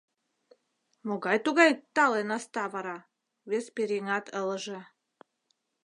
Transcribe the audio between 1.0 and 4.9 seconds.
Могай-тугай тале наста вара?— вес пӧръеҥат ылыже.